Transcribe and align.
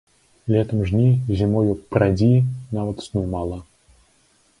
Летам 0.53 0.79
жні, 0.91 1.09
зімою 1.41 1.75
прадзі, 1.95 2.31
нават 2.79 3.05
сну 3.09 3.21
мала. 3.35 3.61